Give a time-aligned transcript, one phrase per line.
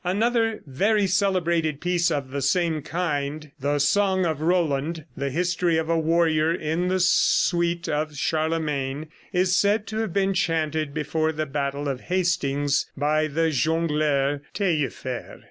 [0.03, 5.89] Another very celebrated piece of the same kind, the "Song of Roland," the history of
[5.89, 11.45] a warrior in the suite of Charlemagne, is said to have been chanted before the
[11.45, 15.39] battle of Hastings by the Jongleur Taillefer.